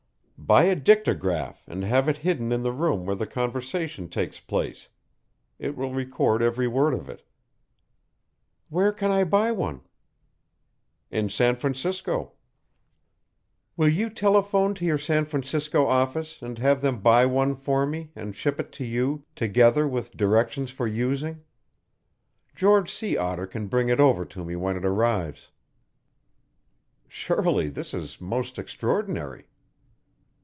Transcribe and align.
"Buy 0.51 0.63
a 0.63 0.75
dictograph 0.75 1.63
and 1.67 1.83
have 1.85 2.09
it 2.09 2.17
hidden 2.17 2.51
in 2.51 2.61
the 2.63 2.71
room 2.73 3.05
where 3.05 3.15
the 3.15 3.27
conversation 3.27 4.09
takes 4.09 4.41
place. 4.41 4.89
It 5.59 5.77
will 5.77 5.93
record 5.93 6.41
every 6.41 6.67
word 6.67 6.93
of 6.95 7.07
it." 7.07 7.23
"Where 8.67 8.91
can 8.91 9.11
I 9.11 9.23
buy 9.23 9.51
one?" 9.53 9.79
"In 11.09 11.29
San 11.29 11.55
Francisco." 11.55 12.33
"Will 13.77 13.87
you 13.87 14.09
telephone 14.09 14.73
to 14.73 14.83
your 14.83 14.97
San 14.97 15.23
Francisco 15.25 15.85
office 15.87 16.41
and 16.41 16.57
have 16.57 16.81
them 16.81 16.99
buy 16.99 17.25
one 17.25 17.55
for 17.55 17.85
me 17.85 18.11
and 18.13 18.35
ship 18.35 18.59
it 18.59 18.73
to 18.73 18.83
you, 18.83 19.23
together 19.35 19.87
with 19.87 20.17
directions 20.17 20.69
for 20.71 20.87
using. 20.87 21.43
George 22.55 22.91
Sea 22.91 23.15
Otter 23.15 23.47
can 23.47 23.67
bring 23.67 23.87
it 23.87 24.01
over 24.01 24.25
to 24.25 24.43
me 24.43 24.57
when 24.57 24.75
it 24.75 24.83
arrives." 24.83 25.49
"Shirley, 27.07 27.69
this 27.69 27.93
is 27.93 28.19
most 28.19 28.57
extraordinary." 28.59 29.45